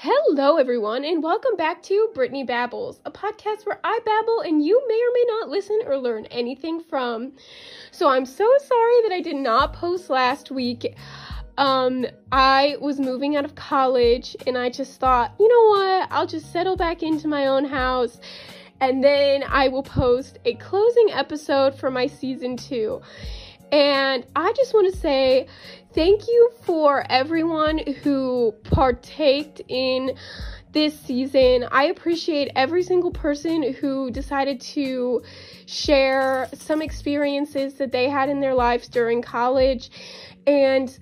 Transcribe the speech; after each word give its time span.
Hello, 0.00 0.58
everyone, 0.58 1.04
and 1.04 1.24
welcome 1.24 1.56
back 1.56 1.82
to 1.82 2.08
Brittany 2.14 2.44
Babbles, 2.44 3.00
a 3.04 3.10
podcast 3.10 3.66
where 3.66 3.80
I 3.82 3.98
babble 4.04 4.42
and 4.42 4.64
you 4.64 4.80
may 4.86 4.94
or 4.94 5.12
may 5.12 5.24
not 5.26 5.48
listen 5.48 5.80
or 5.86 5.96
learn 5.98 6.26
anything 6.26 6.78
from. 6.78 7.32
So 7.90 8.08
I'm 8.08 8.24
so 8.24 8.48
sorry 8.64 9.02
that 9.02 9.10
I 9.12 9.20
did 9.20 9.34
not 9.34 9.72
post 9.72 10.08
last 10.08 10.52
week. 10.52 10.94
Um, 11.56 12.06
I 12.30 12.76
was 12.80 13.00
moving 13.00 13.34
out 13.34 13.44
of 13.44 13.56
college 13.56 14.36
and 14.46 14.56
I 14.56 14.70
just 14.70 15.00
thought, 15.00 15.34
you 15.40 15.48
know 15.48 15.80
what, 15.80 16.08
I'll 16.12 16.28
just 16.28 16.52
settle 16.52 16.76
back 16.76 17.02
into 17.02 17.26
my 17.26 17.48
own 17.48 17.64
house 17.64 18.20
and 18.80 19.02
then 19.02 19.42
I 19.48 19.66
will 19.66 19.82
post 19.82 20.38
a 20.44 20.54
closing 20.54 21.10
episode 21.10 21.74
for 21.74 21.90
my 21.90 22.06
season 22.06 22.56
two. 22.56 23.02
And 23.70 24.24
I 24.34 24.52
just 24.54 24.72
want 24.72 24.92
to 24.92 24.98
say 24.98 25.46
thank 25.92 26.26
you 26.26 26.50
for 26.62 27.04
everyone 27.10 27.78
who 27.78 28.54
partaked 28.64 29.60
in 29.68 30.16
this 30.72 30.98
season. 31.00 31.66
I 31.70 31.84
appreciate 31.84 32.50
every 32.54 32.82
single 32.82 33.10
person 33.10 33.74
who 33.74 34.10
decided 34.10 34.60
to 34.60 35.22
share 35.66 36.48
some 36.54 36.82
experiences 36.82 37.74
that 37.74 37.92
they 37.92 38.08
had 38.08 38.28
in 38.28 38.40
their 38.40 38.54
lives 38.54 38.88
during 38.88 39.22
college. 39.22 39.90
And 40.46 40.96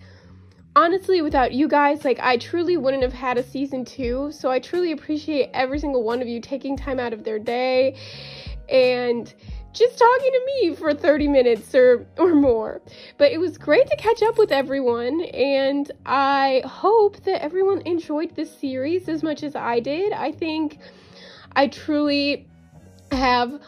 honestly, 0.75 1.23
without 1.23 1.53
you 1.53 1.69
guys, 1.69 2.05
like, 2.05 2.19
I 2.21 2.37
truly 2.37 2.77
wouldn't 2.77 3.03
have 3.03 3.13
had 3.13 3.39
a 3.39 3.43
season 3.43 3.85
two. 3.85 4.31
So 4.33 4.51
I 4.51 4.59
truly 4.59 4.93
appreciate 4.93 5.51
every 5.53 5.79
single 5.79 6.03
one 6.03 6.23
of 6.23 6.29
you 6.29 6.41
taking 6.41 6.77
time 6.77 6.99
out 6.99 7.13
of 7.13 7.25
their 7.25 7.39
day 7.39 7.97
and 8.69 9.33
just 9.77 9.99
talking 9.99 10.33
to 10.33 10.41
me 10.47 10.75
for 10.75 10.95
30 10.95 11.29
minutes 11.29 11.75
or, 11.75 12.07
or 12.19 12.35
more. 12.35 12.81
But 13.19 13.33
it 13.33 13.39
was 13.39 13.59
great 13.59 13.87
to 13.89 13.97
catch 13.97 14.23
up 14.23 14.39
with 14.39 14.51
everyone, 14.51 15.23
and 15.23 15.91
I 16.07 16.63
hope 16.65 17.23
that 17.25 17.43
everyone 17.43 17.83
enjoyed 17.83 18.35
this 18.35 18.51
series 18.51 19.09
as 19.09 19.23
much 19.23 19.43
as 19.43 19.55
I 19.55 19.81
did. 19.81 20.13
I 20.13 20.33
think 20.33 20.79
I 21.55 21.69
truly 21.69 22.47
have 23.13 23.61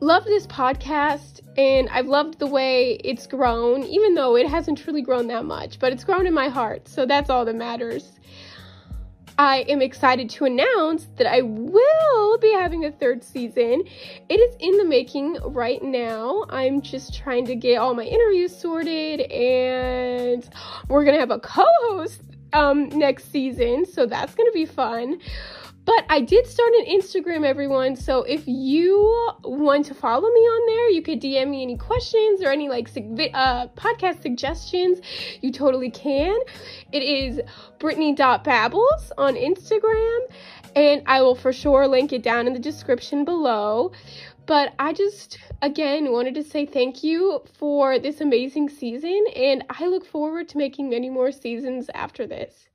loved 0.00 0.26
this 0.26 0.46
podcast 0.46 1.40
and 1.56 1.88
I've 1.88 2.06
loved 2.06 2.38
the 2.38 2.46
way 2.46 3.00
it's 3.02 3.26
grown, 3.26 3.82
even 3.84 4.14
though 4.14 4.36
it 4.36 4.46
hasn't 4.46 4.78
truly 4.78 5.02
grown 5.02 5.26
that 5.28 5.44
much, 5.44 5.78
but 5.78 5.92
it's 5.92 6.04
grown 6.04 6.26
in 6.26 6.34
my 6.34 6.48
heart, 6.48 6.86
so 6.86 7.06
that's 7.06 7.30
all 7.30 7.44
that 7.46 7.56
matters. 7.56 8.12
I 9.38 9.66
am 9.68 9.82
excited 9.82 10.30
to 10.30 10.46
announce 10.46 11.08
that 11.16 11.26
I 11.26 11.42
will 11.42 12.38
be 12.38 12.52
having 12.52 12.86
a 12.86 12.92
third 12.92 13.22
season. 13.22 13.84
It 14.30 14.34
is 14.34 14.56
in 14.60 14.78
the 14.78 14.84
making 14.84 15.38
right 15.42 15.82
now. 15.82 16.46
I'm 16.48 16.80
just 16.80 17.14
trying 17.14 17.44
to 17.46 17.54
get 17.54 17.76
all 17.76 17.94
my 17.94 18.04
interviews 18.04 18.56
sorted, 18.56 19.20
and 19.30 20.48
we're 20.88 21.04
gonna 21.04 21.20
have 21.20 21.30
a 21.30 21.38
co 21.38 21.66
host 21.82 22.22
um, 22.54 22.88
next 22.88 23.30
season, 23.30 23.84
so 23.84 24.06
that's 24.06 24.34
gonna 24.34 24.52
be 24.52 24.64
fun. 24.64 25.20
But 25.86 26.04
I 26.10 26.20
did 26.20 26.48
start 26.48 26.72
an 26.74 26.86
Instagram, 26.86 27.46
everyone. 27.46 27.94
So 27.94 28.24
if 28.24 28.42
you 28.46 29.32
want 29.44 29.86
to 29.86 29.94
follow 29.94 30.28
me 30.28 30.40
on 30.40 30.66
there, 30.66 30.90
you 30.90 31.00
could 31.00 31.22
DM 31.22 31.48
me 31.48 31.62
any 31.62 31.76
questions 31.76 32.42
or 32.42 32.48
any 32.48 32.68
like 32.68 32.88
uh, 33.32 33.68
podcast 33.68 34.20
suggestions. 34.20 34.98
You 35.40 35.52
totally 35.52 35.90
can. 35.90 36.36
It 36.90 37.04
is 37.04 37.40
Brittany.babbles 37.78 39.12
on 39.16 39.36
Instagram, 39.36 40.18
and 40.74 41.02
I 41.06 41.22
will 41.22 41.36
for 41.36 41.52
sure 41.52 41.86
link 41.86 42.12
it 42.12 42.24
down 42.24 42.48
in 42.48 42.52
the 42.52 42.58
description 42.58 43.24
below. 43.24 43.92
But 44.46 44.74
I 44.80 44.92
just, 44.92 45.38
again, 45.62 46.10
wanted 46.10 46.34
to 46.34 46.42
say 46.42 46.66
thank 46.66 47.04
you 47.04 47.42
for 47.58 48.00
this 48.00 48.20
amazing 48.20 48.70
season, 48.70 49.24
and 49.36 49.64
I 49.70 49.86
look 49.86 50.04
forward 50.04 50.48
to 50.48 50.58
making 50.58 50.90
many 50.90 51.10
more 51.10 51.30
seasons 51.30 51.88
after 51.94 52.26
this. 52.26 52.68